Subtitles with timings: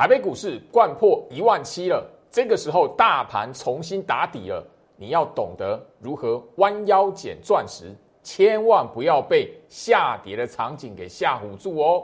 [0.00, 12.02] 台北股市贯破一万七了，这个时候大盘重新打底了，你要懂得如何弯腰捡钻石，千万不要被下跌的场景给吓唬住哦。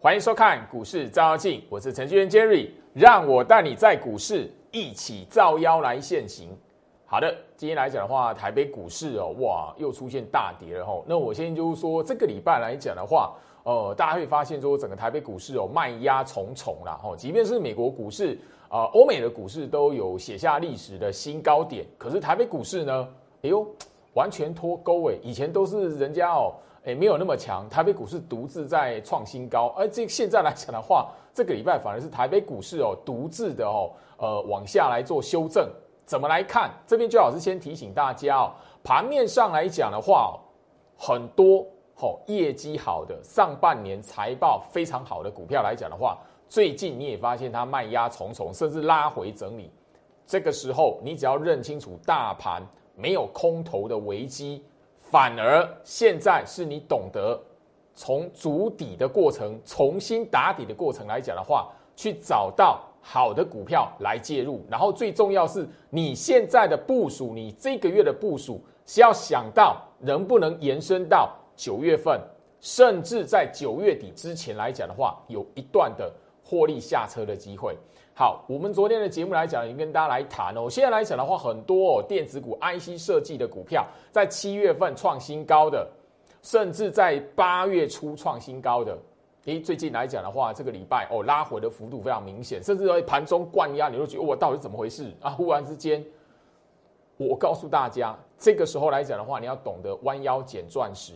[0.00, 6.48] 欢迎收看股市照妖镜，我是程序员 Jerry，让我带你在股市一起造妖来现行。
[7.04, 11.02] 好的，今天来讲的话，台北股市哦，哇，又出现大跌了哈。
[11.04, 13.34] 那我先就是说，这个礼拜来讲的话，
[13.64, 17.14] 呃，大家会发现说，整个台北股市哦，卖压重重啦哈。
[17.14, 18.38] 即便是美国股市
[18.70, 23.08] 啊，欧美的股市都有写下历史的新高点，可是台北股市呢，
[23.42, 23.66] 哎呦，
[24.14, 26.54] 完全脱钩哎，以前都是人家哦。
[26.86, 27.68] 哎，没有那么强。
[27.68, 35.68] 台北股市独自在创新高，而这现在来讲的话，这个礼拜反而是台北股市哦独自的哦，呃往下来做修正。
[36.04, 36.70] 怎么来看？
[36.86, 38.52] 这边最好是先提醒大家哦，
[38.84, 40.38] 盘面上来讲的话，
[40.96, 46.16] 很多好业绩好的上半年财报非常好的股票来讲的话，
[46.48, 49.68] 最近你也发现它卖压重重，甚至拉回整理。
[50.24, 54.64] 这个时候，你只要认清楚大盘没有空头的危机。
[55.10, 57.40] 反而现在是你懂得
[57.94, 64.66] 从筑底的过程、重新打底的过程来讲的话，去找到好的股票来介入。
[64.68, 72.20] 然后最重要是你现在的部署，你这个月的部署是要想到能不能延伸到九月份，
[72.60, 76.12] 甚至在九月底之前来讲的话，有一段的
[76.44, 77.76] 获利下车的机会。
[78.18, 80.70] 好，我们昨天的节目来讲，已经跟大家来谈哦。
[80.70, 85.86] 现在来讲的话，很多哦电子股、IC 设计的股票，在七月份创新高的，
[86.40, 88.96] 甚至在八月初创新高的。
[89.44, 95.28] 诶，最近来讲的话，这个礼拜哦拉回的幅度非常明显，甚至在盘中灌压，你都觉得我到底怎么回事啊？
[95.32, 96.02] 忽然之间，
[97.18, 101.12] 我告诉大家，这个时候来讲的话，你要懂得弯腰捡钻石。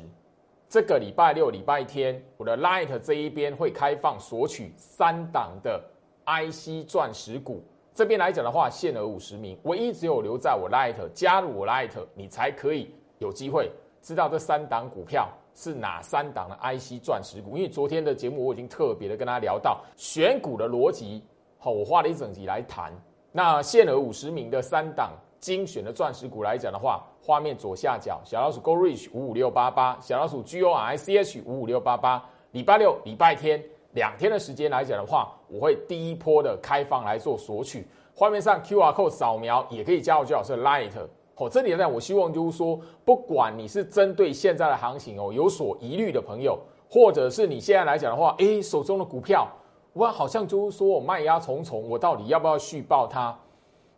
[0.68, 5.82] 这个礼拜六、礼拜天，我的 Light 这一边会开放索取三档的。
[6.30, 13.70] IC 钻石股这边来讲的话，限额五十名，唯一只有留在我 Light 加入我 Light，你才可以有机会
[14.00, 17.56] 知道这三档股票是哪三档的 IC 钻石股。
[17.56, 21.22] 因为昨天的节目我已经特别的跟大家聊到选股的逻辑，
[21.58, 22.92] 好，我花了一整集来谈。
[23.32, 33.62] 那限额五十名的三档精选的钻石股来讲的话，画面左下角小老鼠 Go Reach 五五六八八，小老鼠 G O R I C H 五五六八八，礼拜六、礼拜天。
[33.92, 37.86] 两天的时间来讲的话，我会第一波的开放来做索取。
[38.14, 40.92] 画面上 Q R code 扫描也可以加入最老师的 Light。
[41.36, 46.58] 哦，这里呢，我希望就是说，不管你是针对现在的行情哦有所疑虑的朋友，
[46.90, 49.48] 或者是你现在来讲的话，诶，手中的股票，
[49.94, 53.34] 哇，好像就是说我卖压重重，我到底要不要续报它？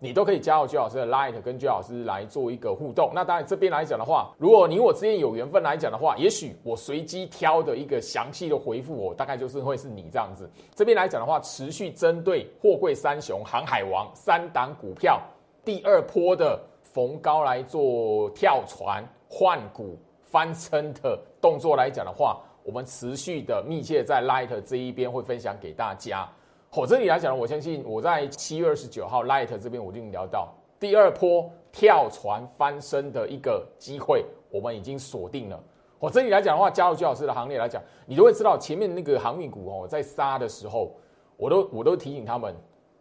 [0.03, 3.13] 你都可以加入居老师的 Light，跟居老师来做一个互动。
[3.15, 10.51] 那当然这边来讲的话，如果你我之间有缘分来讲的话，也许我随机挑的一个详细的回复，我大概就是会是你这样子。
[10.75, 15.21] 这边来讲的话，持续针对货柜三雄、航海王三档股票
[15.65, 26.29] 第二波的逢高来做跳船换股翻身的动作来讲的话，我们持续的密切在 Light 这一边会分享给大家。
[26.75, 30.49] 我这里来讲，我相信我在七月二十九号 Light 这边我就聊到
[30.81, 35.65] 第二波跳船翻身的一个机会，我们已经锁定了。
[35.99, 40.95] 我这里来讲的话，加入居老师的行列来讲，你都会知道前面那个航运股哦，在杀的时候，
[41.37, 42.55] 我都我都提醒他们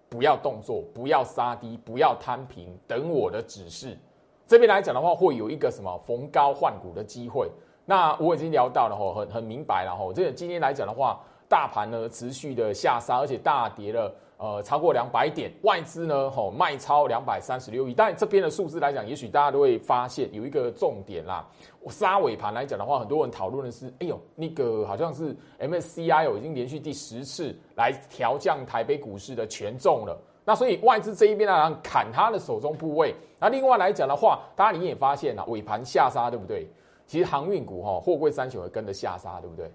[0.09, 3.97] 不要动作，不要杀低，不要摊平，等我的指示。
[4.45, 7.49] 这边来讲的话，会有一个什么逢高换股的机会。
[7.85, 10.11] 那我已经聊到了吼，很很明白了吼。
[10.11, 11.21] 这个今天来讲的话。
[11.51, 15.51] 大盘呢持续的下杀，而且大跌了，呃，超过两百点。
[15.63, 17.93] 外资呢，吼卖超两百三十六亿。
[17.93, 21.45] 但这边的数字来讲，也许大家都会发现有一个重点啦。
[21.81, 30.17] 我杀尾盘来讲的话，很多人讨论的是，哎呦，那个好像是 MSCI 已经连续第十次来调降台北股市的权重了。
[30.45, 33.13] 那所以外资这一边呢，砍他的手中部位。
[33.37, 36.65] 那另外来讲的话，大家你也发现了，尾盘下杀，对不对？
[37.05, 39.69] 其实航运股哈，货柜三雄会跟着下杀，对不对？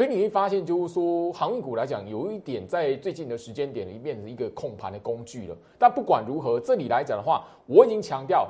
[0.00, 5.54] 所以你会发现，就是说，航运股来讲，有一点在最近的时间点里变成一个控盘的工具了。
[5.78, 8.48] 但不管如何，这里来讲的话，我已经强调，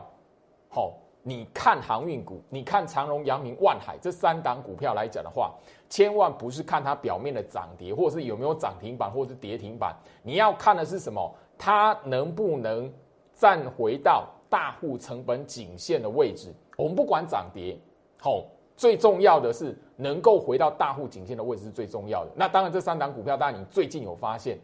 [0.69, 0.94] 好，
[1.25, 5.52] 你看航运股，你看长荣、阳明、万海这三档股票来讲的话，
[5.88, 9.93] 千万不是看它表面的涨跌，或者是有没有涨停板，或者是跌停板，
[10.23, 11.35] 你要看的是什么？
[11.58, 12.88] 它能不能
[13.35, 16.55] 站回到大户成本颈线的位置？
[16.76, 17.76] 我们不管涨跌，
[18.20, 18.44] 好。
[18.76, 22.31] 最重要的是能够回到大户颈线的位置是最重要的。
[22.35, 24.58] 那当然，这三档股票，当然你最近有发现，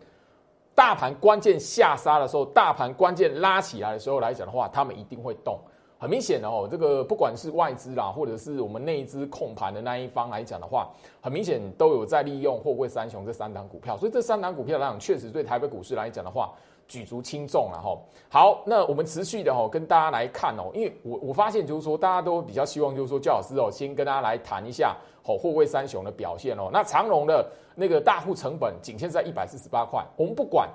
[0.75, 5.59] 大盘关键下杀的时候，大盘关键拉起来的时候来讲的话，他们一定会动。
[5.99, 10.91] 很明显的哦，这个不管是外资啦，或者是我们内资控盘的那一方来讲的话，
[11.23, 16.53] 很明显都有在利用货柜三雄这三档股票，所以这三档股票来讲，确实对台北股市来讲的话，
[16.89, 17.99] 举足轻重了哈。
[18.29, 26.69] 好，那我们持续的哈跟大家来看哦，因为我我发现就是说，大家都比较希望就是说，焦老师哦，先跟大家来谈一下哦货柜三雄的表现哦。
[26.73, 30.69] 那长荣的那个大户成本仅限在一百四十八块，我们不管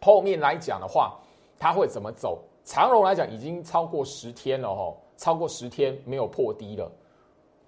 [0.00, 1.18] 后面来讲的话，
[1.58, 2.38] 它会怎么走。
[2.64, 6.90] 长荣来讲，已经超过十天了哈，超过十天没有破低了，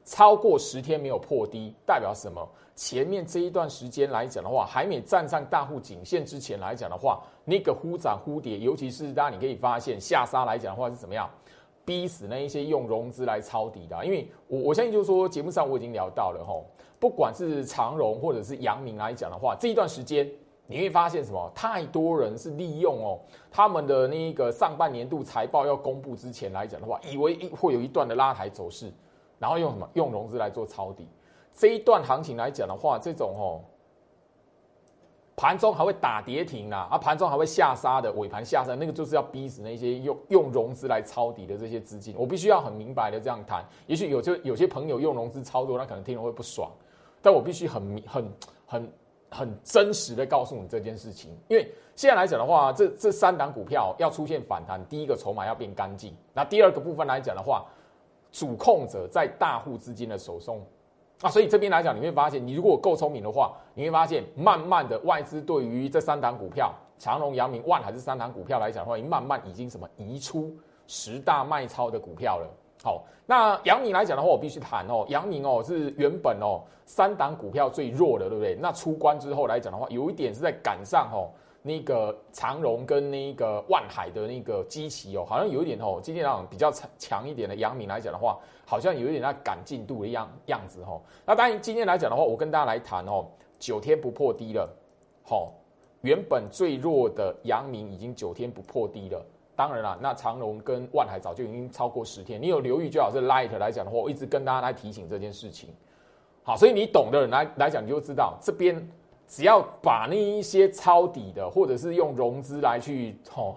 [0.04, 2.46] 超过十天没有破低，代表什么？
[2.74, 11.28] 前面这一段时间来讲的话，还没站上大户颈线之前来讲的话，那个忽涨忽跌，尤其是大家你可以发现下杀来讲的话是怎么样，
[11.84, 14.04] 逼死那一些用融资来抄底的。
[14.04, 16.54] 因为我我相信就是说节目上我已经聊到了哈，
[16.98, 20.28] 不管是长荣或者是阳明来讲的话，这一段时间。
[20.66, 21.50] 你会发现什么？
[21.52, 23.18] 太多人是利用哦，
[23.50, 28.88] 他们的那个上半年度财报要公布之前来讲的话，以为会有一段的拉抬走势，
[29.40, 31.08] 然后用什么用融资来做抄底。
[31.52, 33.60] 这一段行情来讲的话，这种哦，
[35.34, 42.14] 盘中还会打跌停啊，啊，盘中还会下杀的尾盘下杀，那个就是要逼死那些用用融资来抄底的这些资金。
[42.16, 43.66] 我必须要很明白的这样谈。
[43.88, 46.70] 也许有就有些朋友用融资操作，他可能听了会不爽，
[47.20, 48.32] 但我必须很很
[48.66, 48.92] 很。
[49.32, 57.64] 很真实的告诉你这件事情，因为现在来讲的话，这这三档股票要出现反弹，第一个筹码要变干净，那第二个部分来讲的话，
[58.30, 60.60] 主控者在大户资金的手中
[61.22, 70.50] 啊，所以这边来讲，你会发现，你如果够聪明的话，你会发现，慢慢的外资对于这三档股票，长隆、阳明、万海这三档股票来讲的话，慢慢已经什么移出
[70.86, 72.48] 十大卖超的股票了。
[72.82, 75.04] 好，那阳明来讲的话，我必须谈哦。
[75.08, 78.54] 阳明哦是原本哦三档股票最弱的，对不对？
[78.54, 81.28] 那出关之后来讲的话，有一点是在赶上哦
[81.62, 91.00] 那个长荣跟那个万海的那个基期哦，好像有一点哦，今天来讲比较强强一点的阳明来讲的话，好像有一点在赶进度的样样子哦。
[91.26, 93.26] 那当然今天来讲的话，我跟大家来谈哦，
[93.58, 94.68] 九天不破低了，
[95.22, 95.52] 好，
[96.00, 99.22] 原本最弱的阳明已经九天不破低了。
[99.54, 103.10] 当然了，那长荣跟万海早就已经超过十天，你有留意就好。
[103.12, 105.68] 是 light 来讲的话，我一直跟大家来提醒这件事情。
[106.42, 108.74] 好，所以你懂的人来来讲，你就知道这边
[109.30, 113.54] 只要把那一些抄底的，或者是用融资来去哦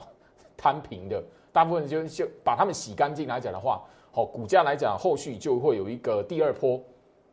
[0.56, 1.22] 摊平的，
[1.52, 3.82] 大部分就就把他们洗干净来讲的话，
[4.12, 6.80] 好，股价来讲后续就会有一个第二波，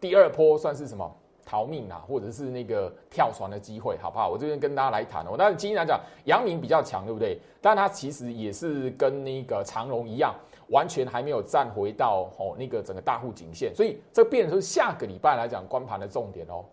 [0.01, 1.15] 第二波算是什么？
[1.45, 4.31] 逃命啊，或者是那个跳船的机会，好不好？
[4.31, 5.35] 我这边跟大家来谈哦。
[5.37, 7.39] 但是今天来讲，阳明比较强，对不对？
[7.61, 10.35] 但它其实也是跟那个长荣一样，
[10.69, 16.65] 完全还没有站回到哦那个整个大户颈线，所以这变成下个礼拜来讲关盘的重点哦。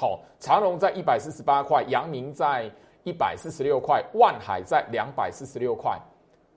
[0.00, 2.70] 好，长隆在一百四十八块，阳明在
[3.02, 5.98] 一百四十六块，万海在两百四十六块，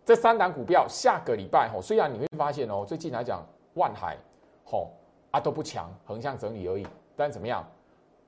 [0.06, 3.44] 这三档股票下个礼拜哦，虽然你会发现哦，最近来讲
[3.74, 4.16] 万海
[4.64, 4.92] 吼
[5.32, 6.86] 啊都不强，横向整理而已。
[7.16, 7.68] 但怎么样？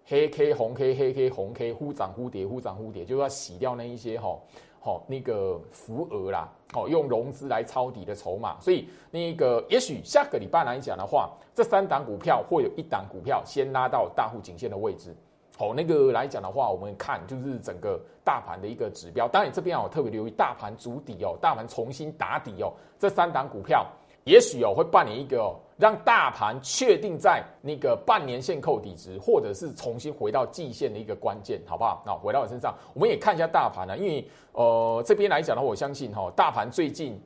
[0.05, 4.41] 黑 K 红 K 黑 K 红 K 忽涨忽跌忽涨忽跌，就要洗掉那一些吼
[4.83, 8.59] 好那个浮额啦，好用融资来抄底的筹码。
[8.59, 15.15] 所以那个也许下个礼拜来讲的话，这三档股票会有一档股票先拉到大户颈线的位置。
[15.57, 19.25] 好，那个来讲的话，我们看就是整个大盘的一个指标。
[19.25, 23.87] 当然这边我特别留意大盘主底哦，大盘重新打底哦，这三档股票。
[24.25, 32.01] 也许哦，会扮演一个哦，让大盘确定在那个半年线扣底值，或者是重新回到季线的一个关键，好不好？
[32.05, 37.21] 那回到我身上，我们也看一下大盘呢，因为呃这边来讲的话，我相信哈，大盘最近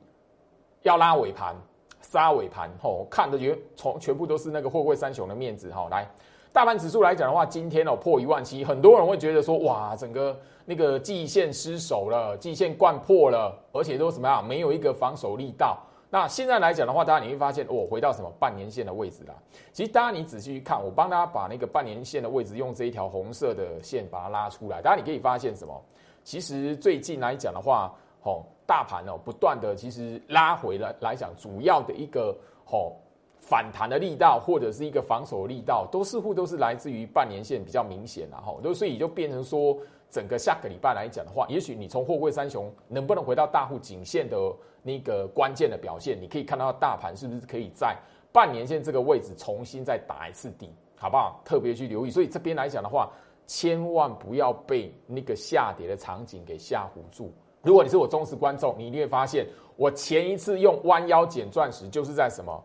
[0.82, 1.54] 要拉尾盘、
[2.00, 5.86] 杀尾盘，吼，看的全从全部都是那个货柜三雄的面子哈。
[5.90, 6.04] 来，
[6.52, 15.78] 大盘指数来讲的话，今天哦破一万七，很多人会觉得说，哇，整个那个季线失守了，季线灌破了，而且都什么样，没有一个防守力道。
[16.10, 19.34] 那现在来讲的话，大家你会发现，我回到什么半年线的位置啦。
[19.72, 24.80] 其实，大家你仔细去看，我帮大家把那个半年线的位置用这一条红色的线把它拉出来。
[24.80, 25.78] 大家你可以发现什么？
[26.24, 32.34] 其实最近来讲的话，吼，大盘哦不断的其实拉回了来讲，主要的一个
[32.64, 32.96] 吼
[33.38, 39.76] 反弹的力道或者是一个防守力道，都似乎都是来自于半年线比较明显然后，都所以就变成说。
[40.10, 44.36] 整个下个礼拜来讲的话，也许你从货柜三雄能不能回到大户颈线的
[44.82, 47.96] 那个关键的表现，你可以看到大盘是不是可以在
[48.32, 51.40] 半年线这个位置重新再打一次底，好不好？
[51.44, 52.10] 特别去留意。
[52.10, 53.10] 所以这边来讲的话，
[53.46, 57.32] 千万不要被那个下跌的场景给吓唬住。
[57.62, 59.46] 如果你是我忠实观众，你一定会发现，
[59.76, 62.64] 我前一次用弯腰捡钻石就是在什么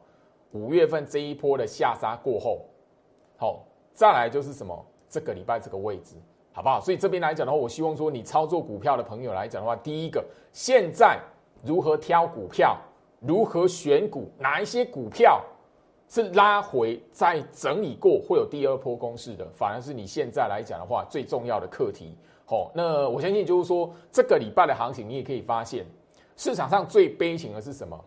[0.52, 2.66] 五月份这一波的下杀过后，
[3.38, 6.16] 好，再来就是什么这个礼拜这个位置。
[6.53, 6.79] 好不好？
[6.79, 11.19] 所以这边来讲的话，我希望说你操作股票的朋友来讲的话，第一个，现在
[11.63, 12.77] 如何挑股票，
[13.19, 15.43] 如何选股，哪一些股票
[16.07, 22.15] 是拉回再整理过会有第二波攻势的，反而是你现在来讲的话最重要的课题。
[22.45, 25.86] 好，那我相信就是说，这个礼拜的行情，你也可以发现，
[26.38, 28.00] 市场上最悲情的是什么？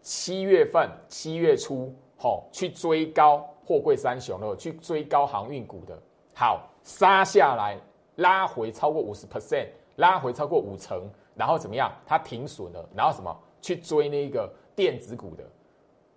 [0.00, 5.96] 七月份、七月初，好去追高货柜三雄的，去追高航运股的，
[6.34, 7.78] 好杀下来，
[8.16, 9.66] 拉回超过五十 percent，
[9.96, 11.02] 拉回超过五成，
[11.34, 11.92] 然后怎么样？
[12.06, 13.36] 它停损了，然后什么？
[13.60, 15.44] 去追那个电子股的。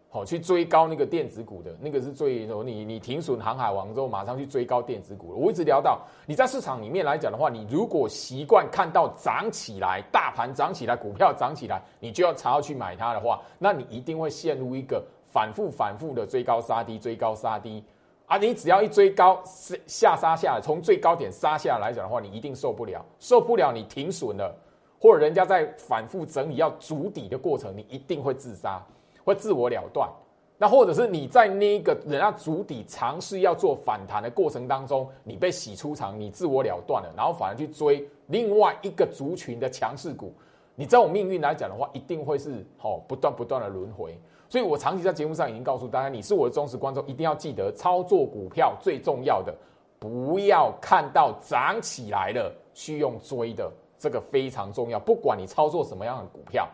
[0.10, 5.38] 好，去追高那个电子股的那个是最你你停损航海王之后，马上去追高电子股了。
[5.38, 17.84] 我一直聊到你在市场里面来讲的话，你如果习惯看到涨起来，大盘涨起来，股票涨起来，你就要朝要去买它的话，那你一定会陷入一个反复反复的追高杀低，追高杀低
[18.32, 18.38] 啊！
[18.38, 19.44] 你只要一追高
[19.86, 24.56] 下杀下来，从最高点杀下来讲的话，你一定受不了，受不了你停损了，
[24.98, 28.82] 或者人家在反复整理要筑底的过程，你一定会自杀。
[29.26, 30.10] 会自我了断，
[30.58, 40.34] 那或者是你在那个人家主底尝试要做反弹的过程当中，你被洗出场，你自我了断了，然后反而去追另外一个族群的强势股，
[40.74, 44.18] 你这种命运来讲的话，一定会是哦不断不断的轮回。
[44.52, 49.56] 所以我长期在节目上已经告诉大家，你是我的忠实观众，一定要记得操作股票最重要的，
[49.98, 55.00] 不要看到涨起来了去用追的，这个非常重要。
[55.00, 56.68] 不管你操作什么样的股票。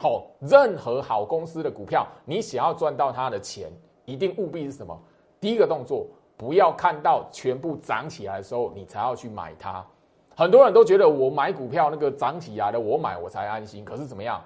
[0.00, 3.70] 好，任何好公司的股票，你想要赚到它的钱，
[4.06, 5.00] 一定务必是什么？
[5.40, 6.04] 第一个动作，
[6.36, 9.86] 不要看到全部涨起来的时候，你才要去买它。
[10.34, 13.84] 很多人都觉得我买股票那个涨起来的，我买我才安心。
[13.84, 14.42] 可是怎么样？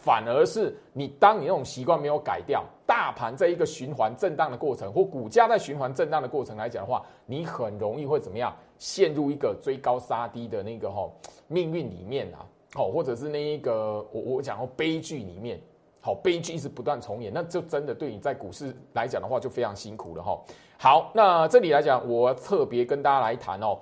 [0.00, 8.54] 反而是你当你那种习惯没有改掉，大盘在一个循环震荡的过程，或股价在循环震荡的过程来讲的话，你很容易会怎么样？
[8.78, 11.10] 陷入一个追高杀低的那个哈
[11.48, 12.46] 命运里面啊。
[12.74, 15.60] 好，或者是那一个我我讲过悲剧里面，
[16.00, 20.38] 好悲剧一直不断重演，那就真的对你在股市来讲的话就非常辛苦了哈。
[20.78, 23.78] 好，那这里来讲，我特别跟大家来谈哦，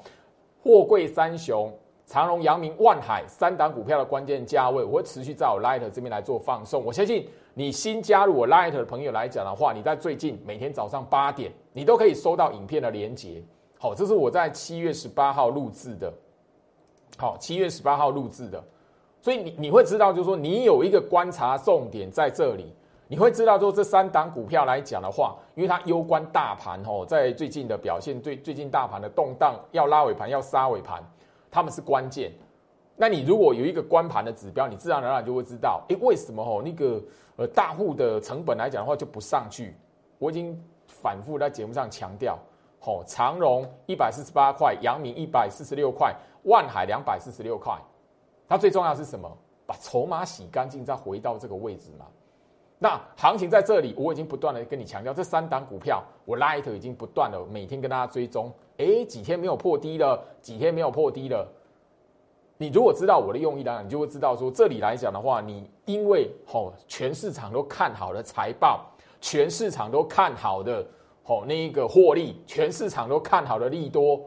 [0.62, 1.70] 货柜三雄
[2.06, 6.84] 长荣、阳明、万海三档股票的关键价位，我会持续在我 Light 这边来做放送。
[6.84, 13.42] 我相信你新加入我 Light 的朋友来讲的话，你在最近每天早上八点，你都可以收到影片的连接。
[13.78, 16.12] 好，这是我在七月十八号录制的，
[17.18, 18.62] 好，七月十八号录制的。
[19.20, 22.72] 所以你你会知道，就是说你有一个观察重点在这里，
[23.08, 31.02] 你会知道说这三档股票来讲的话，因为它攸关大盘哦，在最近的表现，最最近大盘的动荡，要拉尾盘要杀尾盘，
[31.56, 32.30] 他们是关键。
[32.96, 37.02] 那你如果有一个关盘的指标，你自然而然就会知道，诶，为什么哦那个
[37.36, 39.75] 呃大户的成本来讲的话就不上去？
[40.18, 40.54] 我已经
[40.86, 42.38] 反复在节目上强调，
[42.80, 47.75] 哦，长荣一百四十八块，阳明一百四十六块，万海两百四十六块。
[48.46, 49.34] 它最重要是什么？
[49.64, 52.04] 把筹码洗干净，再回到这个位置嘛。
[52.78, 58.52] 那行情在这里，我已经不断的跟你强调，这三档股票，我 Light 已经不断的每天跟大家追踪。
[58.76, 61.49] 哎，几天没有破低了，几天没有破低了。
[62.59, 68.85] 你如果知道我的用意呢，你就会知道说，这里来讲的话，你因为吼全市场都看好的财报，
[69.21, 70.87] 全市场都看好的
[71.23, 74.21] 吼那一个获利，全市场都看好的利多，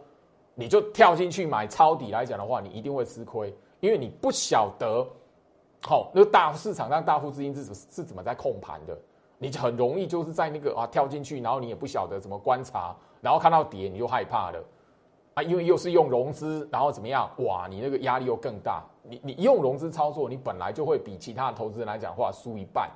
[0.55, 3.55] 你就跳进去买抄底来讲的话，你一定会吃亏。
[3.79, 5.07] 因为你不晓得，
[5.81, 8.97] 好，那大市场上大户资金是怎是怎么在控盘的，
[9.37, 14.61] 你就很容易就是在那个啊跳进去，然后你也不晓得怎么观察，然后看到跌你就害怕了，
[15.35, 22.89] 啊，因为又是用融资，然后怎么样，哇，你那个压力又更大，你你用融资操作，你本来就会比其他投资人来讲话输一半，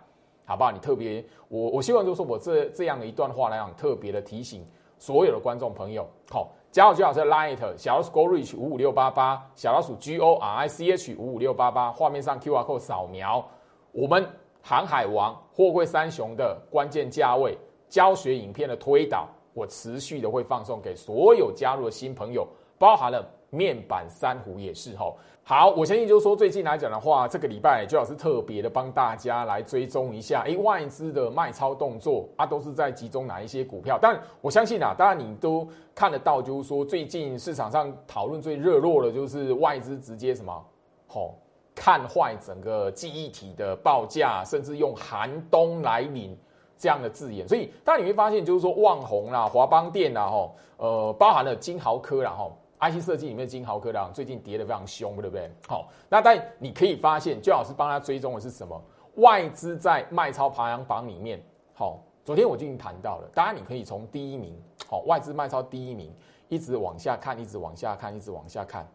[0.45, 0.71] 好不好？
[0.71, 4.67] 你特别，我我希望就是我这这样的一段话来讲，特别的提醒
[4.99, 6.51] 所有的观众朋友，好。
[6.73, 12.79] 加好最好是 Light 小老鼠 Go Reach 五五六八八小老鼠 G O R I C H 五五六八八画面上 Q R code
[12.79, 13.47] 扫描。
[13.91, 14.27] 我们
[14.59, 17.55] 航海王货柜三雄的关键价位
[17.87, 22.47] 教学影片的推导，我持续的会放送给所有加入的新朋友，
[22.79, 25.15] 包含了面板珊瑚也是吼。
[25.45, 33.99] 好，我相信就是说，最近来讲的话，这个礼拜最好是特别的帮大家来追踪一下，哎，外资的卖超动作啊，都是在集中哪一些股票？
[34.01, 40.65] 但我相信啊，当然你都看得到，就是说最近市场上讨论最热络的，就是外资直接什么，
[41.07, 41.35] 吼，
[41.75, 46.37] 看坏整个记忆体的报价，甚至用寒冬来临
[46.77, 47.45] 这样的字眼。
[47.45, 52.57] 所以，当然你会发现，就是说旺宏啦、华邦电啦，吼，呃，包含了金豪科啦，吼。
[52.91, 55.49] IC 设计里面金豪科的最近跌得非常凶，对不对？
[55.67, 58.81] 好，那但你可以发现，最好是帮他追踪的是什么？
[59.15, 61.41] 外资在卖超排行榜里面，
[61.73, 63.29] 好，昨天我就已经谈到了。
[63.33, 64.53] 当然，你可以从第一名，
[64.87, 66.11] 好，外资卖超第一名，
[66.49, 68.87] 一直往下看，一直往下看，一直往下看，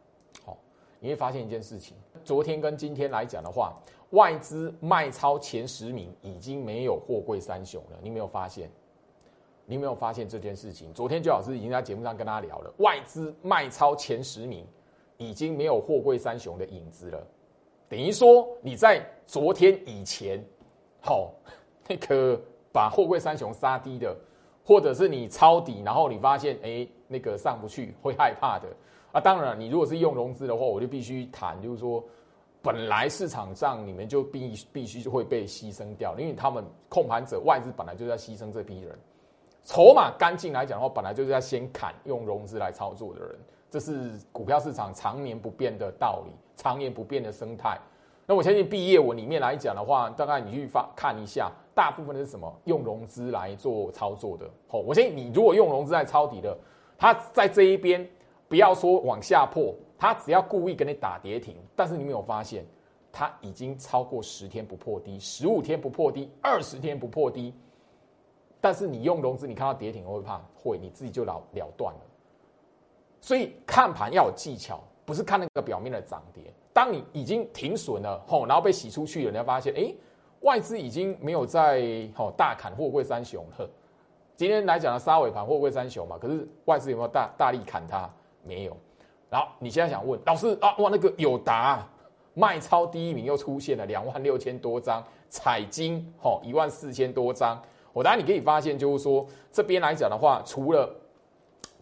[0.44, 0.56] 好，
[0.98, 3.72] 你会发现一件事情：昨天跟今天来讲的话，
[4.10, 7.98] 外资卖超前十名已经没有货柜三雄了。
[8.02, 8.70] 你没有发现？
[9.68, 10.92] 你没有发现这件事情？
[10.94, 14.66] 昨天周老师已经在节目上跟大家聊了，外资卖超前十名
[15.18, 17.26] 已经没有货柜三雄的影子了。
[17.88, 20.42] 等于说你在昨天以前，
[21.02, 21.30] 好，
[21.86, 22.40] 那个
[22.72, 24.16] 把货柜三雄杀低的。
[24.64, 28.68] 或者是你抄底，然后你发现哎，那个上不去，会害怕的
[29.12, 29.18] 啊。
[29.18, 32.04] 当然，你如果是用融资的话，我就必须谈，就是说，
[32.60, 38.98] 本来市场上你们就必必须就会被牺牲掉，因为他们控盘者外资本来就在牺牲这批人，
[39.68, 43.38] 筹码干净来讲的话，本来就是要先砍用融资来操作的人，
[43.70, 47.78] 这是股票市场常年不变的道理，常年不变的生态。
[48.24, 51.52] 那我相信毕业文里面来讲的话，大概你去发看一下。
[51.74, 52.50] 大部分的是什么？
[52.64, 54.48] 用融资来做操作的。
[54.68, 56.56] 好，我相信你如果用融资来抄底的，
[56.96, 58.08] 他在这一边
[58.48, 62.64] 不要说往下破，他只要故意给你打跌停，但是你没有发现，
[63.12, 67.54] 他已经超过十天不破低，十五天不破低，二十天不破低，
[68.60, 70.40] 但是你用融资，你看到跌停会怕？
[70.54, 72.00] 会，你自己就了了断了。
[73.20, 76.42] 所以看盘要有技巧，不是看那个表面的涨跌。
[76.72, 79.94] 当你已经停损了，吼，然后被洗出去了，你要发现，哎。
[80.42, 83.68] 外资已经没有在吼大砍货柜三雄了。
[84.36, 88.08] 今天来讲的杀尾盘货柜三雄嘛，可是外资有没有大大力砍它？
[88.44, 88.76] 没有。
[89.28, 91.84] 然后你现在想问老师啊，哇那个友达
[92.34, 97.60] 卖超第一名又出现了两万六千多张，彩金吼一万四千多张。
[97.92, 100.88] 我当然你可以发现就是说这边来讲的话，除了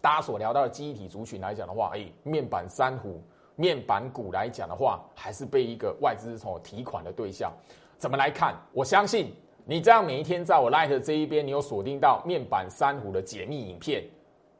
[0.01, 3.21] 大家所聊到的记忆体族群来讲的话，哎面板三虎
[3.55, 7.51] 面板股来讲的话，还是被一个外资所提款的对象。
[7.97, 8.55] 怎么来看？
[8.71, 9.33] 我相信
[9.65, 14.03] 你这样每一天在我 Light 这一边，你有锁定到面板三虎的解密影片，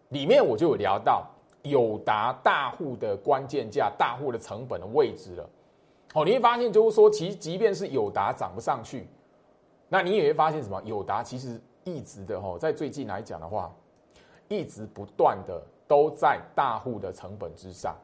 [0.09, 1.25] 里面我就有聊到
[1.61, 5.49] 友达大户的关键价、大户的成本的位置了。
[6.13, 9.07] 哦，你会发现就是说，其即便是友达涨不上去，
[9.89, 10.81] 那你也会发现什么？
[10.83, 13.73] 友达其实一直的哈，在最近来讲的话，
[14.47, 17.95] 一直不断的都在大户的成本之上。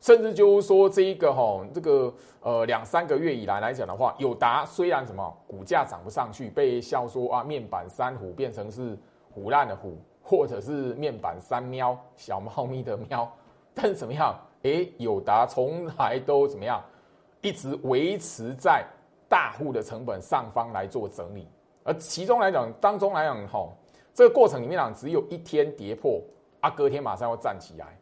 [0.00, 8.98] 甚至就是说，这一个哈，这个呃两三个月以来来讲的话，友达虽然什么股价涨不上去，被笑说啊面板三虎变成是
[9.30, 13.30] 虎烂的虎，或者是面板三喵小猫咪的喵，
[13.74, 14.34] 但是怎么样？
[14.62, 16.82] 哎，友达从来都怎么样，
[17.42, 18.82] 一直维持在
[19.30, 21.46] 大户的成本上方来做整理，
[21.84, 23.68] 而其中来讲当中来讲哈，
[24.12, 26.20] 这个过程里面讲只有一天跌破，
[26.58, 27.96] 啊隔天马上要站起来。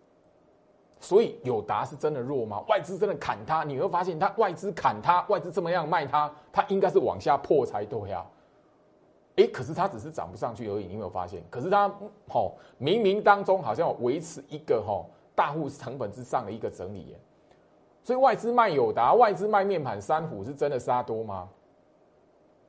[1.01, 2.65] 所以友达是真的弱吗？
[2.67, 3.63] 外资真的砍它？
[3.63, 8.27] 你会发现，它外资砍它，外资这么样卖它，它应该是往下破才对啊。
[9.37, 11.41] 哎，可是它只是涨不上去而已，你有没有发现？
[11.51, 11.89] 可是它，
[12.29, 17.21] 吼，冥冥当中好像维持一个吼大户成本之上的一个整理耶。
[18.09, 21.47] 所以外资卖友达，外资卖面板三虎是真的杀多吗？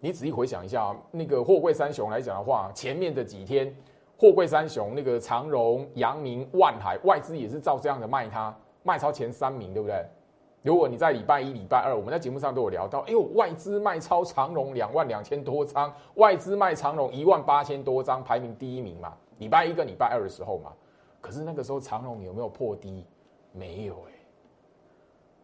[0.02, 3.74] 你仔细回想一下，那个货柜三雄来讲的话，前面的几天。
[4.18, 10.06] 货柜三雄那个长荣、阳明、万海，外资也是照这样的卖它，卖超前三名，对不对？
[10.62, 19.14] 如果你在礼拜一、礼拜二，我们在节目上都有聊到，哎呦，外资卖超长荣两万两千多张，外资卖长荣一万八千多张，排名第一名嘛。
[19.38, 20.74] 礼拜一跟礼拜二的时候嘛，
[21.22, 23.06] 可是那个时候长荣有没有破低？
[23.54, 24.12] 没有哎，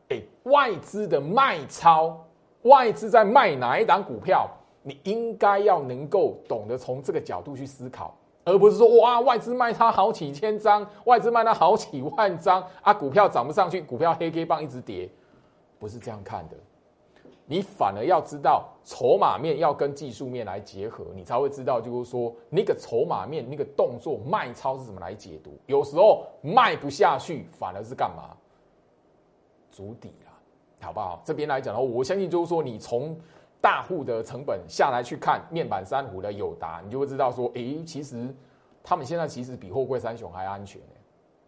[0.09, 2.25] 哎，外资的卖超，
[2.63, 4.49] 外资在卖哪一档股票？
[4.83, 8.15] 你应该要能够懂得从这个角度去思考。
[8.43, 15.09] 而不是说哇，外资卖它好几千张，外资卖它好几万张啊，股票涨不上去，股票黑 K 棒一直跌，
[15.79, 16.55] 不是这样看的。
[17.47, 25.51] 你反而要知道筹码面要跟技术面来结合，你才会知道，就是说那个筹码面那个动作卖超是怎么来解读。
[25.65, 28.37] 有时候卖不下去，反而是干嘛？
[29.75, 30.31] 足底了，
[30.81, 31.21] 好不好？
[31.25, 33.19] 这边来讲的话，我相信就是说你从。
[33.61, 38.31] 大户的成本下来去看面板三虎的友达，你就会知道说，诶，其实
[38.83, 40.79] 他们现在其实比货柜三雄还安全。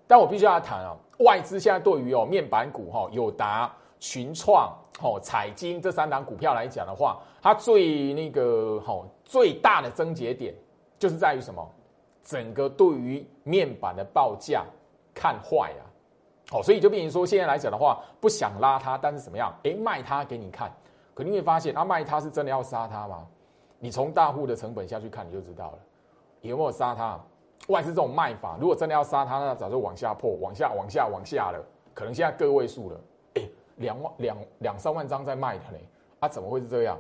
[0.08, 10.56] 但我必须要谈啊，外资现在对于哦面板股哈友达、群创、哦彩金这三档股票来讲的话，它最那个哈最大的症结点
[10.98, 11.64] 就是在于什么？
[12.24, 14.66] 整个对于面板的报价
[15.14, 15.86] 看坏啊，
[16.52, 19.54] 哦，所以就变成说现在来讲的话，不想拉它，但是怎么样？
[19.64, 20.72] 诶，卖它给你看。
[21.14, 23.26] 可你会发现，他卖他是真的要杀他吗？
[23.80, 25.80] 你从大户的成本下去看，你就知道了，
[26.42, 27.20] 有没有杀他？
[27.70, 31.60] 外资这种卖法，如果真的要杀他，那早就往下破，往下、往下、往下了。
[31.94, 33.00] 可能现在个位数了，
[33.34, 33.42] 哎，
[33.78, 35.84] 两万、两两三万张在卖的嘞，
[36.20, 36.98] 啊，怎么会是这样？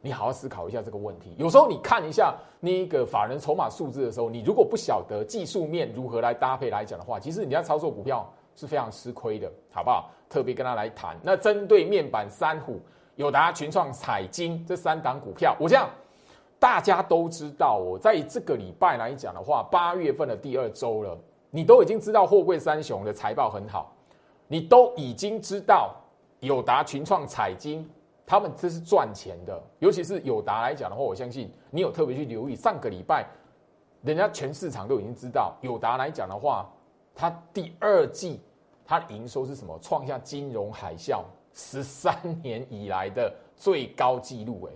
[0.00, 1.34] 你好好思考一下这个问题。
[1.36, 8.26] 有时候你看一下那个法人筹码数字的时候，你如果不晓得技术面如何来搭配来讲的话，其实你要操作股票
[8.60, 10.10] 是非常吃亏的，好不好？
[10.28, 11.16] 特别跟他来谈。
[11.22, 12.78] 那针对面板三虎、
[13.16, 15.88] 友达、群创、彩金这三档股票，我这样
[16.58, 21.18] 大家都知道哦，在这个礼拜来讲的话，八月份的第二周了，
[21.50, 23.92] 你都已经知道货柜三雄的财报很好，
[24.46, 25.96] 你都已经知道
[26.40, 27.88] 友达、群创、彩金。
[28.26, 32.54] 他们这是赚钱的，尤其是友达来讲的话，我相信你有特别去留意。
[32.54, 33.26] 上个礼拜，
[34.02, 36.70] 人家全市场都已经知道，友达来讲的话，
[37.12, 38.40] 它第二季
[38.90, 39.78] 它营收是什么？
[39.80, 41.22] 创下金融海啸
[41.54, 44.68] 十三年以来的最高纪录。
[44.68, 44.74] 哎，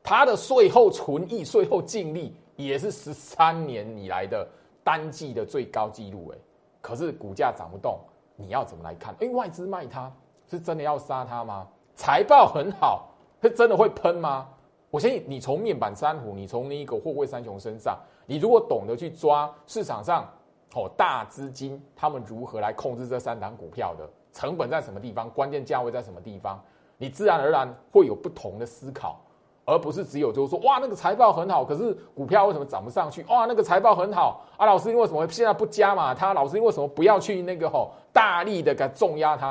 [0.00, 4.46] 它的税后存益、税后净利也是十三年以来的
[4.84, 6.32] 单季的最高纪录。
[6.32, 6.38] 哎，
[6.80, 7.98] 可是股价涨不动，
[8.36, 9.12] 你要怎么来看？
[9.20, 10.08] 因为外资卖它，
[10.48, 11.66] 是真的要杀它吗？
[11.96, 13.08] 财报很好，
[13.42, 14.46] 是真的会喷吗？
[14.88, 20.32] 我相信你从面板三虎，你从那个货柜三雄身上，你如果懂得去抓市场上
[20.76, 26.62] 哦大资金他们如何来控制这三档股票的成本在什么地方，关键价位在什么地方，
[26.98, 29.18] 你自然而然会有不同的思考，
[29.64, 33.22] 而不是只有就是说哇那个财报很好，可是股票为什么涨不上去？
[33.24, 36.14] 哇那个财报很好啊，老师因为什么现在不加嘛？
[36.14, 39.48] 他老师因为什么不要去那个吼大力的给重压他？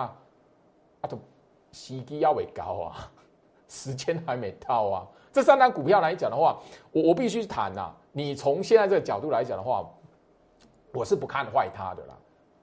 [1.01, 1.17] 啊都。
[1.71, 3.11] 时机要尾高啊，
[3.67, 5.05] 时间还没到啊。
[5.29, 6.57] 这三单股票来讲的话，
[6.93, 7.91] 我我必须谈呐。
[8.13, 9.85] 你从现在这个角度来讲的话，
[10.95, 12.15] 我是不看坏它的啦。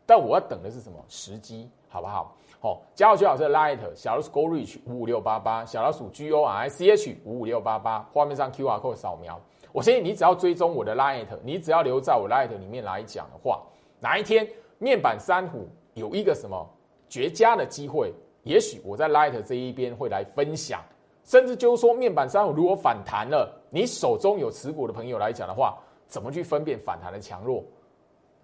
[0.04, 2.34] 但我要等的是什么时机，好不好？
[2.60, 8.96] 哦，加入徐老师的 Light 小老鼠 Go Reach 五五六八八，小老鼠 G O R I C H 五五六八八，画面上 Q R code
[8.96, 9.40] 扫描。
[9.72, 13.62] 我相信你只要追踪我的 Light，你只要留在我 Light 里面来讲的话，
[14.00, 16.68] 哪一天面板三虎有一个什么
[17.08, 18.12] 绝佳的机会？
[18.42, 20.80] 也许我在 Light 这一边会来分享，
[21.24, 27.64] 甚至就是说面板三虎如果反弹了，你手中有持股的朋友来讲的话，怎么去分辨反弹的强弱？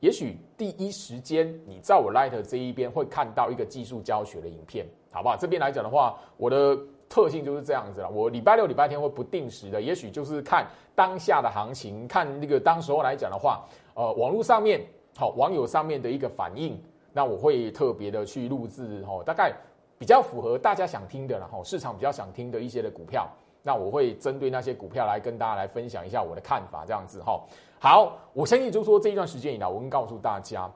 [0.00, 5.36] 也许第一时间你在我 Light 这一边会看到一个技术教学的影片，好不好？
[5.36, 8.08] 这边来讲的话，我的特性就是这样子了。
[8.08, 14.80] 我礼拜六、礼拜天会不定时的，也许就是看当下的行情，看那个当时候来讲的话，呃，网络上面
[15.16, 16.80] 好网友上面的一个反应，
[17.12, 19.52] 那我会特别的去录制哦，大概。
[20.00, 23.28] 比较符合大家想听的，然后市场比较想听的一些的股票，
[23.62, 27.40] 那我会针对那些股票来跟大家来分享一下我的看法，这样子哈。
[27.80, 30.70] 好，我相信就是说这一段时间以来，我会告诉大家，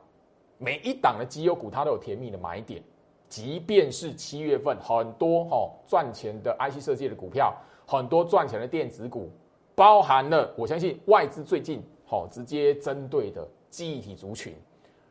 [0.59, 2.83] 每一档的绩优股它都有甜蜜的买点，
[3.29, 7.55] 即便是七月份很多哈赚钱的 IC 设计的股票，
[7.87, 9.31] 很多赚钱的电子股，
[9.75, 14.55] 包含了我相信外资最近好直接针对的记忆体族群，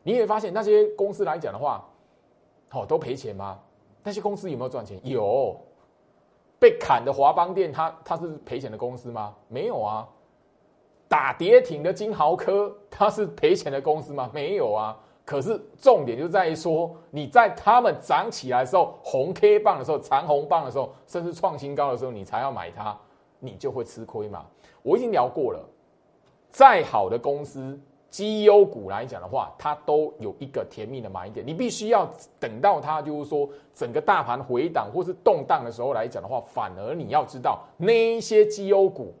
[0.02, 1.84] 你也发现那些公司来讲的话，
[2.68, 3.58] 好都赔钱吗？
[4.02, 4.98] 那些公司有没有赚钱？
[5.04, 5.60] 有，
[6.62, 9.34] 被砍的华邦电，它它是赔钱的公司吗？
[9.48, 10.08] 没有啊。
[11.08, 14.30] 打跌停的金豪科，它是赔钱的公司吗？
[14.32, 14.96] 没有啊。
[15.24, 22.96] 可是重点就在于说，你在他们涨起来的时候，红 K 棒的时候，长红棒的时候，甚至创新高的时候，你才要买它，
[23.40, 24.46] 你就会吃亏嘛。
[24.84, 25.68] 我已经聊过了，
[26.48, 27.76] 再好的公司。
[28.12, 31.44] 绩优股来讲的话，它都有一个甜蜜的买点。
[31.44, 32.06] 你必须要
[32.38, 39.14] 等到它就是说整个大盘回档或是动荡的时候来讲的话，反而你要知道那一些绩优股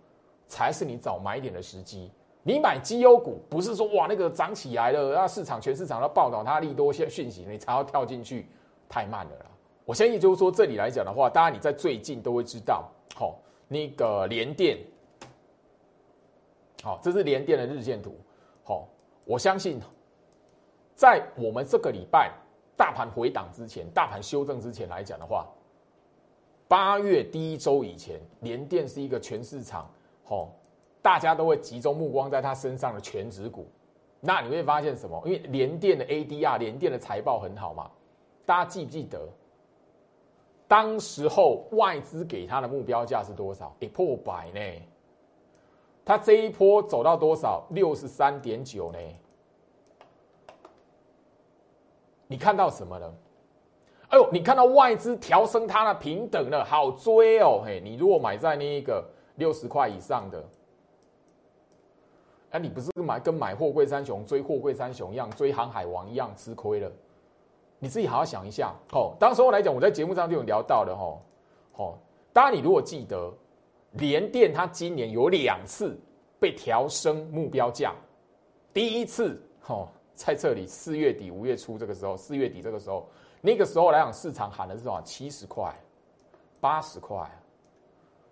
[0.46, 2.10] 才是你找买点的时机。
[2.42, 8.46] 你买绩优股不是说哇那个涨起来了，那市场全市场都报道它利多些讯息，你才要跳进去，
[8.90, 9.46] 太慢了啦。
[9.86, 14.76] 我相信就是说这里来讲的话，当然你在最近都会知道，好那个连电，
[16.82, 18.14] 好这是连电的日线图。
[18.64, 18.86] 好，
[19.26, 19.80] 我相信，
[20.94, 22.32] 在我们这个礼拜
[22.76, 25.46] 大盘回档之前，大盘修正之前来讲的话，
[26.68, 29.90] 八月第一周以前，联电是一个全市场，
[30.24, 30.48] 好，
[31.02, 33.66] 大家都会集中目光在它身上的全值股。
[34.20, 35.20] 那你会发现什么？
[35.26, 37.90] 因为联电的 ADR，联电的财报很好嘛，
[38.46, 39.28] 大家记不记得？
[40.68, 43.74] 当时候外资给它的目标价是多少？
[43.80, 44.60] 一破百呢？
[46.04, 47.64] 它这一波走到多少？
[47.70, 48.98] 六十三点九呢？
[52.26, 53.14] 你看到什么了？
[54.08, 57.62] 哎呦，你看到外资调升它的平等了，好追哦！
[57.64, 59.04] 嘿，你如果买在那一个
[59.36, 60.44] 六十块以上的，
[62.50, 66.90] 哎，你不是买跟买货柜三雄追货柜三雄一样，追航海王一样吃亏了？
[67.78, 68.74] 你自己好好想一下。
[68.92, 71.18] 哦，当时候来讲，我在节目上就有聊到的哦。
[71.76, 71.94] 哦，
[72.32, 73.32] 当然你如果记得。
[73.92, 75.98] 联电它今年有两次
[76.38, 77.94] 被调升目标价，
[78.72, 83.08] 第一次哦在这里四月底五月初这个时候，四月底这个时候，
[83.40, 85.00] 那个时候来讲市场喊的是什么？
[85.02, 85.74] 七十块、
[86.60, 87.30] 八十块，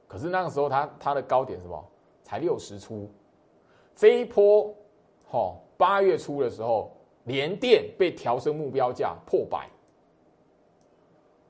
[0.07, 1.85] 可是那个时候它它的高点什么
[2.23, 3.11] 才六十出，
[3.95, 4.75] 这一波，
[5.31, 6.91] 哦，八月初的时候，
[7.25, 9.69] 连电被调升目标价破百，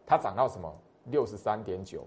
[0.07, 0.73] 它涨到什么
[1.07, 2.07] 六十三点九。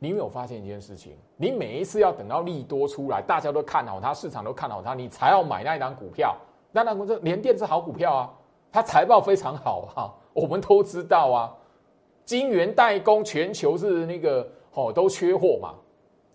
[0.00, 1.16] 你有没有发现一件事情？
[1.36, 6.36] 你每一次要等到利多出来，大家都看好它，市场都看好它，你才要买那一档股票。
[6.70, 8.34] 那那这联电是好股票啊，
[8.70, 11.52] 它财报非常好啊，我们都知道啊。
[12.24, 15.74] 晶圆代工全球是那个哦都缺货嘛，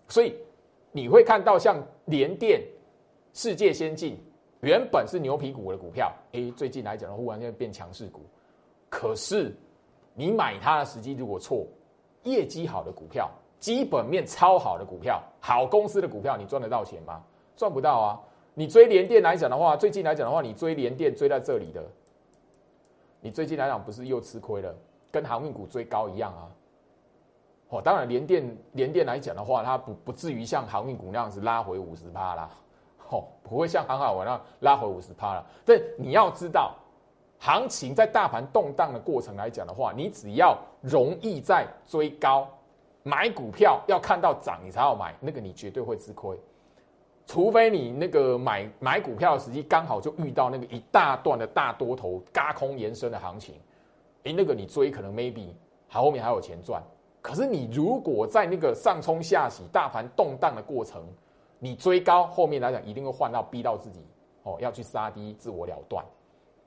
[0.08, 0.36] 所以
[0.92, 2.60] 你会看到像联电、
[3.32, 4.18] 世界先进
[4.60, 8.20] 原本是牛皮股的股票，哎，最近来讲的忽然间变强势股。
[8.90, 9.56] 可是
[10.14, 11.66] 你买它的时机如果错，
[12.24, 13.30] 业绩好的股票。
[13.64, 17.22] 基本面超好的股票，好公司的股票，你赚得到钱吗？
[17.56, 18.20] 赚不到啊！
[18.52, 21.82] 你追联电来讲的话，最近来讲的话，你追联电追在这里的，
[23.22, 24.74] 你最近来讲不是又吃亏了？
[25.10, 26.44] 跟航运股追高一样啊！
[27.70, 32.50] 哦，当然联电联电来讲的话，它不不至于像航运股那样子拉回五十趴啦，
[33.08, 35.46] 哦，不会像航海王那样拉回五十趴了。
[35.64, 36.74] 但你要知道，
[37.38, 42.46] 行情在大盘动荡的过程来讲的话，你只要容易在追高。
[43.06, 46.34] 买股票要看到涨你才要买，那个你绝对会吃亏，
[47.26, 53.56] 除非你那个买买股票的时机刚好就遇到那个一大段的大多头嘎空延伸的行情，
[54.22, 55.48] 诶，那个你追可能 maybe
[55.86, 56.82] 还后面还有钱赚。
[57.20, 61.02] 可是你如果在那个上冲下洗、大盘动荡的过程，
[61.58, 64.00] 你追高后面来讲一定会换到逼到自己
[64.44, 66.02] 哦要去杀低自我了断。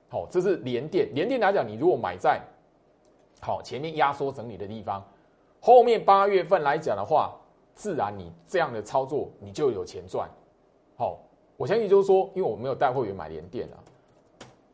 [0.08, 2.40] 好，这是连电，连电来讲，你如果买在
[3.42, 5.04] 好前面压缩整理的地方。
[5.60, 7.36] 后面八月份来讲的话，
[7.76, 10.30] 自然你这样的操作你就有钱赚。
[10.96, 11.20] 好，
[11.58, 13.78] 我相信就是说，因为我没有带会员买联电啊，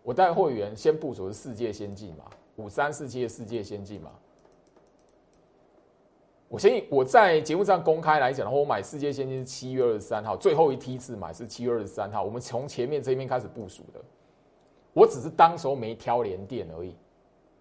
[0.04, 2.26] 我带会员先部署是世界先进嘛，
[2.58, 4.12] 五三四七的世界先进嘛。
[6.48, 12.24] 我相信我在节目上公开来讲的话，我买世界先进是七月二十三号，最后一梯次买是七月二十三号。
[12.24, 14.00] 我们从前面这一边开始部署的，
[14.94, 16.96] 我只是当时候没挑联电而已。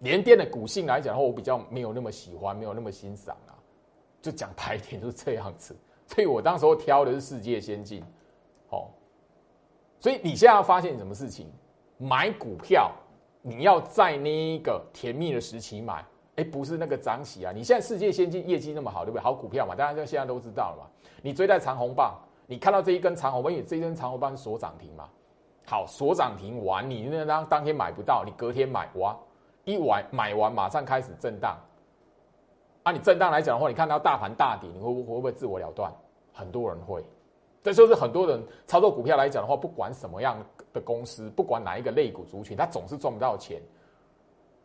[0.02, 3.54] 联电的股性来讲的话，我比较没有那么喜欢，没有那么欣赏啊。
[4.20, 8.02] 就讲白一点就是这样子， 所以我当时候挑的是世界先进，
[8.70, 8.86] 哦。
[9.98, 11.50] 所以你现在要发现什么事情？
[11.98, 12.90] 买股票
[13.40, 16.04] 你要在那个甜蜜的时期买，
[16.36, 17.52] 哎，不是那个涨起啊。
[17.52, 19.22] 你现在世界先进业绩那么好，对不对？
[19.22, 20.90] 好股票嘛，大家就现在都知道了嘛。
[21.22, 25.08] 你追在长虹棒，你看到这一根长红棒，因为这一根长虹棒是锁涨停嘛。
[25.64, 29.16] 好，锁涨停完，你那当当天买不到，你隔天买哇。
[29.64, 31.56] 一完买完，马上开始震荡。
[32.82, 35.92] 啊，你震荡来讲的话，你看到大盘大跌，你会会不会自我了断？
[36.32, 37.04] 很多人会。
[37.62, 40.36] 这就是很多人操作股票来讲的话，不管什么样
[40.72, 43.62] 的公司，不管哪一个类股族群，他总是赚不到钱。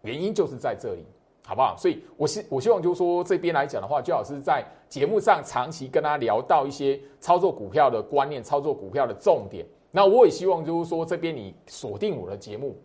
[0.01, 1.05] 原因就是在这里，
[1.45, 1.75] 好不好？
[1.77, 9.63] 所以，我希我希望就是说，这边来讲的话，最好是在节目上长期跟他聊到一些操作股票的观念、操作股票的重点。
[9.91, 12.75] 那我也希望就是说，这边你锁定我的节目。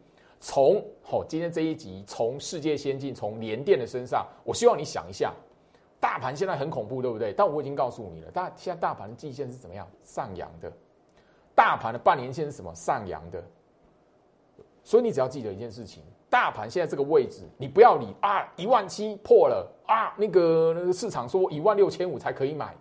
[0.43, 5.33] 从好，今天这一集从世界先进，从联电的身上，我希望你想一下，
[6.01, 7.33] 大盘现在很恐怖，对不对？
[7.33, 9.89] 但我已经告诉你了，大现在大盘的季线是怎么样？
[10.03, 10.71] 上扬的，
[11.55, 12.75] 大盘的半年线是什么？
[12.75, 13.41] 上扬的。
[14.83, 22.75] 所以你只要记得一件事情，大盘现在这个位置，你不要理啊，一万七破了啊，那个那个市场说一万六千五才可以买，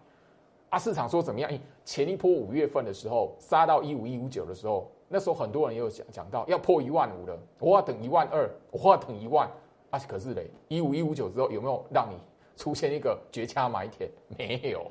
[0.70, 1.48] 啊，市场说怎么样？
[1.52, 4.92] 哎，前一波五月份的时候杀到一五一五九的时候。
[5.14, 9.46] 那时候很多人也有讲讲到要破一万五了，我要等一万二，我要等一万，
[9.90, 12.16] 啊，可是嘞，一五一五九之后有没有让你
[12.56, 14.10] 出现一个绝佳买点？
[14.38, 14.90] 没有。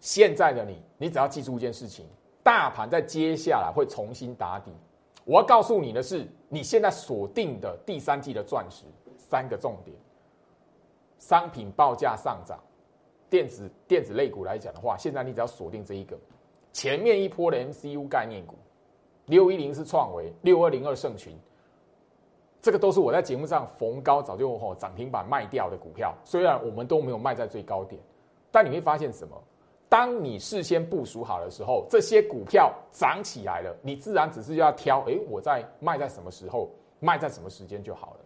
[0.00, 2.04] 现在的你，你只要记住一件事情：
[2.42, 4.70] 大盘在接下来会重新打底。
[5.24, 8.84] 我要告诉你的是，你现在锁定的第三季的钻石
[9.16, 9.96] 三个重点：
[11.18, 12.58] 商品报价上涨，
[13.30, 16.18] 电子电子类股来讲的话，现在你只要锁定这一个。
[16.72, 18.54] 前面一波的 MCU 概念股，
[19.26, 21.36] 六一零是创维，六二零二盛群，
[22.62, 26.14] 这个都是我在节目上逢高早就吼涨停板卖掉的股票。
[26.24, 28.00] 虽然我们都没有卖在最高点，
[28.50, 29.36] 但你会发现什么？
[29.88, 36.68] 当你事先部署好的时候，这些股票涨起来了，你自然只是要挑，哎，我在卖在什么时候，
[37.00, 38.20] 卖在什么时间就好了。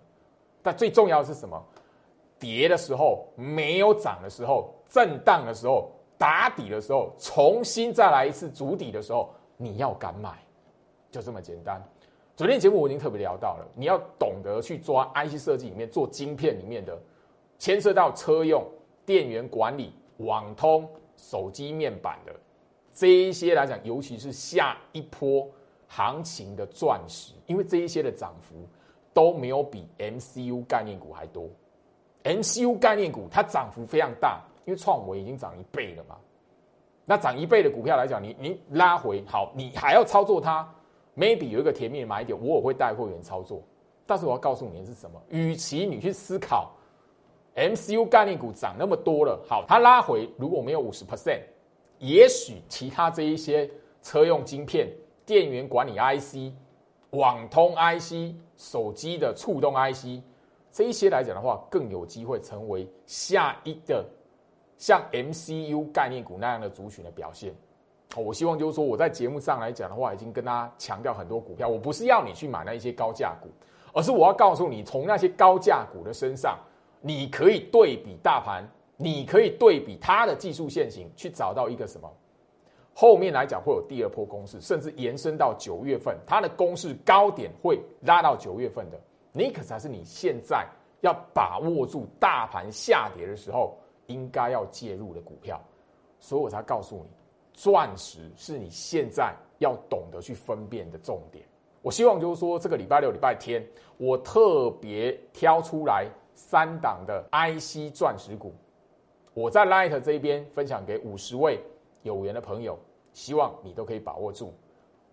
[0.60, 1.64] 但最重要的是什么？
[2.38, 5.90] 跌的时候，没有涨的时候，震荡的时候。
[6.18, 10.38] 打底的时候，重新再来一次筑底的时候，你要敢买，
[11.10, 11.82] 就这么简单。
[12.34, 16.98] 昨天节目我已经特别聊到了，你要懂得去抓 IC 设计里面做晶片里面的，
[17.58, 18.64] 牵涉到车用
[19.04, 22.32] 电源管理、网通、手机面板的
[22.94, 25.48] 这一些来讲，尤其是下一波
[25.86, 28.54] 行情的钻石，因为这一些的涨幅
[29.12, 31.48] 都没有比 MCU 概念股还多。
[32.24, 36.16] MCU 概念股它涨幅非常大，因为创维已经涨一倍了嘛。
[37.04, 40.66] 那涨一倍的股票来讲，你你拉回好，你还要操作它
[41.16, 43.60] ，maybe 有一个甜蜜的买点，我也会带会员操作。
[44.06, 45.20] 但是我要告诉你的是什么？
[45.28, 46.72] 与其你去思考
[47.56, 51.40] MCU 概念股涨那么多了，好，它拉回如果没有五十 percent，
[51.98, 53.68] 也许其他这一些
[54.00, 54.88] 车用晶片、
[55.26, 56.54] 电源管理 IC、
[57.10, 60.22] 网通 IC、手机的触动 IC
[60.70, 64.06] 这一些来讲的话，更有机会成为下一个。
[64.82, 67.54] 像 MCU 概念股那样的族群的表现，
[68.16, 73.48] 我希望就是说我在节目上来讲的话，已经跟大家强调很多股票，我不是要你去买那一些高价股，
[73.94, 76.58] 而是我要告诉你，从那些高价股的身上，
[77.00, 82.12] 你可以对比大盘，你可以对比它的技术线型，去找到一个什么？
[82.92, 88.98] 后面来讲会有第二波攻势，甚至延伸到九月份，它的攻势高点会拉到九月份的，
[89.30, 90.66] 你可才是你现在
[91.02, 93.78] 要把握住大盘下跌的时候。
[94.12, 95.60] 应该要介入的股票，
[96.20, 97.10] 所以我才告诉你，
[97.52, 101.44] 钻石是你现在要懂得去分辨的重点。
[101.80, 108.54] 我希望就是说，这个礼拜六、礼拜天，我特别挑出来三档的 IC 钻石股，
[109.34, 111.60] 我在 Light 这边分享给五十位
[112.02, 112.78] 有缘的朋友，
[113.12, 114.54] 希望你都可以把握住。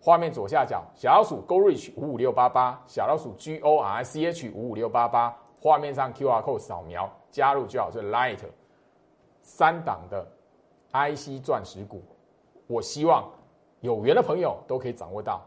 [0.01, 8.39] 画面左下角小老鼠 Go Reach 五五六八八，小老鼠 G O R C H 五五六八八，画面上 QR code 扫描加入就好，是 Light。
[9.49, 10.23] 三档的
[10.91, 12.03] IC 钻石股，
[12.67, 13.27] 我希望
[13.81, 15.41] 有缘的朋友都可以掌握到，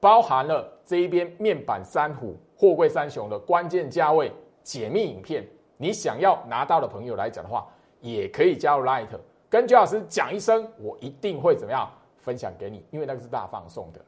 [0.00, 4.32] 包含了这一边面板三虎、货柜三雄的关键价位
[4.64, 5.46] 解密影片。
[5.76, 7.68] 你想要拿到的朋友来讲的话，
[8.00, 9.06] 也可以加入 Light，
[9.48, 14.00] 跟周老师讲一声，我一定会怎么样分享给你，因为那个是大放送的。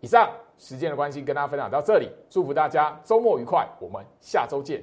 [0.00, 4.82] 以上时间的关系，跟大家分享到这里，祝福大家周末愉快，我们下周见。